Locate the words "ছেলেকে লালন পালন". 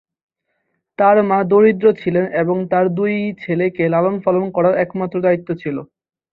3.41-4.45